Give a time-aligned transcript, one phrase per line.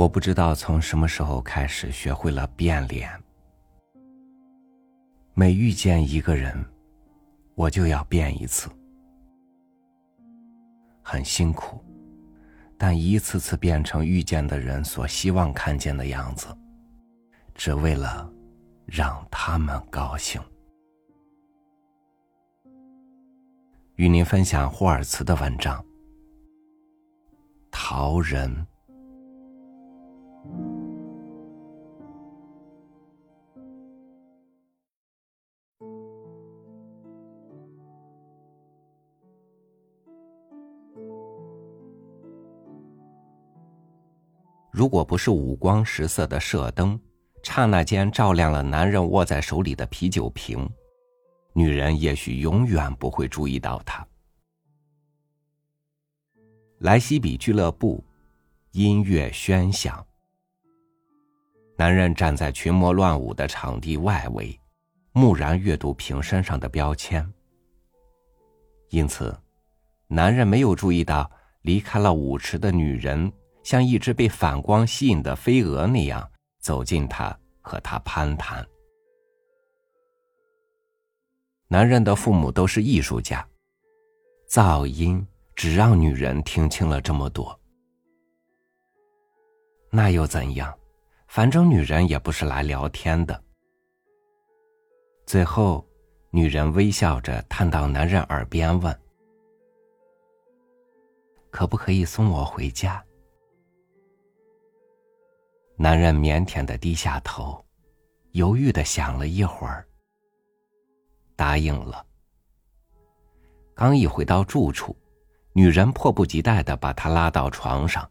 [0.00, 3.10] 我不知道从什么时候开始学会了变脸。
[5.34, 6.56] 每遇见一个人，
[7.54, 8.70] 我就要变一次，
[11.02, 11.84] 很辛苦，
[12.78, 16.46] 但一次次变成遇见的人所希望看见的样子，
[17.54, 18.32] 只为了
[18.86, 20.40] 让他们高兴。
[24.00, 25.78] 与您分享霍尔茨的文章
[27.70, 28.50] 《逃人》。
[44.70, 46.98] 如果不是五光十色的射灯，
[47.42, 50.66] 刹那间照亮了男人握在手里的啤酒瓶，
[51.52, 54.06] 女人也许永远不会注意到他。
[56.78, 58.02] 莱西比俱乐部，
[58.72, 60.04] 音乐喧响。
[61.76, 64.58] 男人站在群魔乱舞的场地外围，
[65.12, 67.26] 木然阅读瓶身上的标签。
[68.88, 69.36] 因此，
[70.06, 71.30] 男人没有注意到
[71.62, 73.32] 离开了舞池的女人。
[73.62, 76.26] 像一只被反光吸引的飞蛾那样
[76.60, 78.66] 走近他，和他攀谈。
[81.72, 83.46] 男人的父母都是艺术家，
[84.48, 87.56] 噪音只让女人听清了这么多。
[89.88, 90.76] 那又怎样？
[91.28, 93.40] 反正女人也不是来聊天的。
[95.24, 95.86] 最后，
[96.30, 99.00] 女人微笑着探到男人耳边问
[101.52, 103.00] ：“可不可以送我回家？”
[105.78, 107.64] 男人腼腆的低下头，
[108.32, 109.86] 犹豫的想了一会儿，
[111.40, 112.04] 答应了。
[113.74, 114.94] 刚一回到住处，
[115.54, 118.06] 女人迫不及待的把他拉到床上。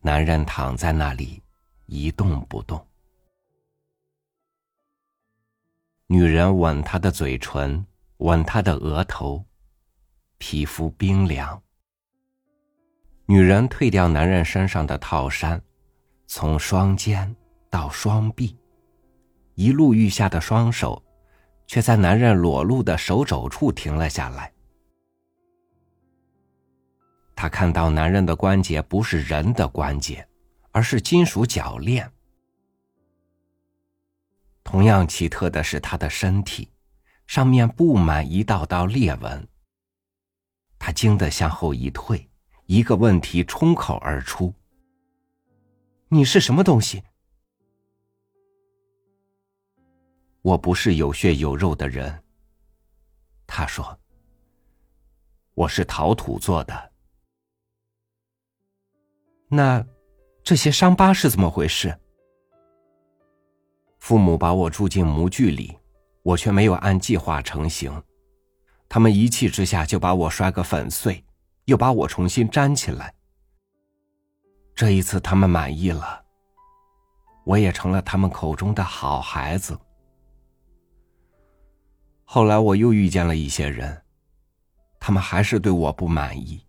[0.00, 1.42] 男人躺在那里，
[1.84, 2.82] 一动不动。
[6.06, 7.84] 女人吻他的嘴唇，
[8.16, 9.44] 吻他的额头，
[10.38, 11.62] 皮肤冰凉。
[13.26, 15.62] 女人褪掉男人身上的套衫。
[16.26, 17.36] 从双肩
[17.68, 18.56] 到双臂，
[19.54, 21.02] 一路愈下的双手，
[21.68, 24.52] 却在男人裸露的手肘处停了下来。
[27.36, 30.26] 他看到男人的关节不是人的关节，
[30.72, 32.10] 而是金属铰链。
[34.64, 36.68] 同样奇特的是，他的身体
[37.26, 39.46] 上面布满一道道裂纹。
[40.78, 42.28] 他惊得向后一退，
[42.66, 44.52] 一个问题冲口而出。
[46.08, 47.02] 你是什么东西？
[50.42, 52.22] 我不是有血有肉的人。
[53.46, 53.98] 他说
[55.54, 56.92] ：“我是陶土做的。”
[59.50, 59.84] 那
[60.44, 61.98] 这些伤疤是怎么回事？
[63.98, 65.76] 父母把我住进模具里，
[66.22, 68.02] 我却没有按计划成型。
[68.88, 71.22] 他们一气之下就把我摔个粉碎，
[71.64, 73.12] 又把我重新粘起来。
[74.74, 76.24] 这一次，他们满意了。
[77.44, 79.78] 我也成了他们口中的好孩子。
[82.38, 84.00] 后来，我又遇见了一些人，
[85.00, 86.64] 他们还是对我不满意。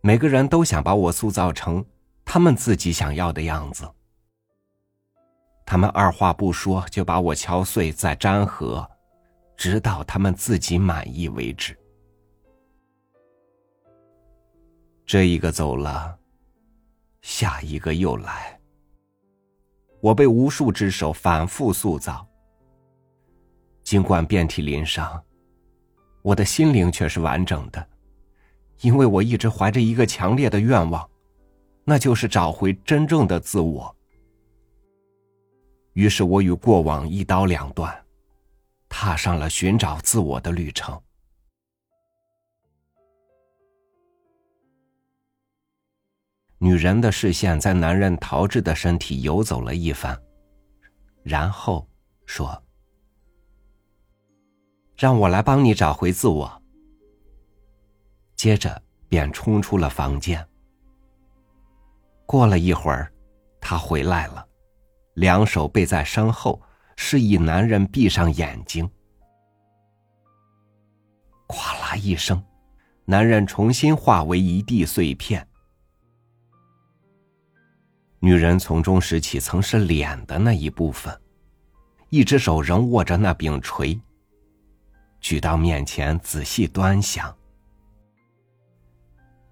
[0.00, 1.86] 每个人都想把我塑造成
[2.24, 3.88] 他们自己想要的样子。
[5.64, 8.84] 他们二话不说就把我敲碎再粘合，
[9.56, 11.78] 直到他们自己满意为止。
[15.06, 16.18] 这一个走了。
[17.22, 18.60] 下一个又来，
[20.00, 22.26] 我被无数只手反复塑造。
[23.86, 25.22] 尽管遍体鳞伤，
[26.20, 27.88] 我的心灵却是完整的，
[28.80, 31.08] 因为我一直怀着一个强烈的愿望，
[31.84, 33.96] 那就是找回真正的自我。
[35.92, 37.96] 于是我与过往一刀两断，
[38.88, 41.00] 踏上了寻找自我的旅程。
[46.58, 50.20] 女人的视线在男人陶制的身体游走了一番，
[51.22, 51.88] 然后
[52.24, 52.60] 说
[54.96, 56.62] ：“让我来帮你找回自我。”
[58.36, 60.46] 接着便冲出了房间。
[62.26, 63.12] 过了一会儿，
[63.60, 64.46] 他回来了，
[65.14, 66.60] 两手背在身后，
[66.96, 68.88] 示意男人闭上眼睛。
[71.48, 72.42] 哗啦一声，
[73.04, 75.46] 男人重新化为一地碎片。
[78.18, 81.16] 女人从中拾起曾是脸的那一部分，
[82.10, 83.98] 一只手仍握着那柄锤。
[85.20, 87.34] 举到面前仔细端详。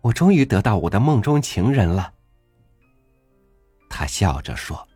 [0.00, 2.12] 我终于得到我的梦中情人了。
[3.88, 4.86] 他笑着说：“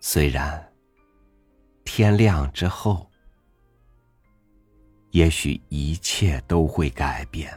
[0.00, 0.72] 虽然
[1.84, 3.10] 天亮之后，
[5.10, 7.52] 也许一切都会改变。”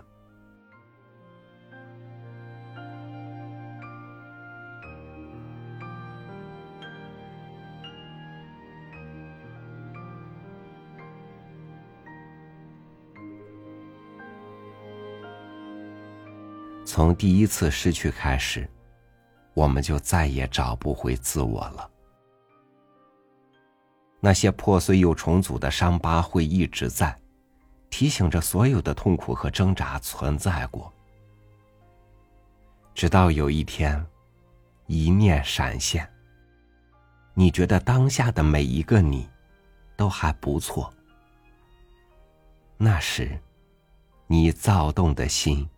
[16.98, 18.68] 从第一次失去开始，
[19.54, 21.88] 我们就再也找不回自我了。
[24.20, 27.16] 那些破碎又重组的伤疤会一直在，
[27.92, 30.92] 提醒着所有的痛苦和挣扎存在过。
[32.96, 34.04] 直到有一天，
[34.88, 36.12] 一念闪现，
[37.36, 39.30] 你觉得当下的每一个你，
[39.96, 40.92] 都还不错。
[42.76, 43.40] 那时，
[44.26, 45.70] 你躁动的心。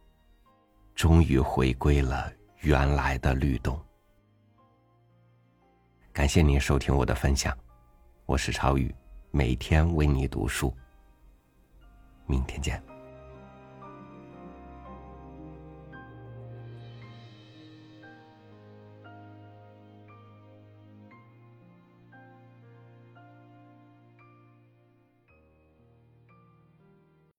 [0.99, 3.79] 终于回归了原来的律动。
[6.11, 7.57] 感谢您收听我的分享，
[8.25, 8.93] 我是超宇，
[9.31, 10.75] 每天为你读书。
[12.27, 12.88] 明天见。